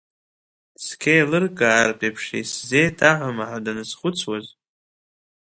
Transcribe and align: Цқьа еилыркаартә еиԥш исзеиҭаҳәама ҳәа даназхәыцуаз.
Цқьа 0.85 1.13
еилыркаартә 1.15 2.03
еиԥш 2.05 2.23
исзеиҭаҳәама 2.41 3.45
ҳәа 3.49 3.65
даназхәыцуаз. 3.65 4.45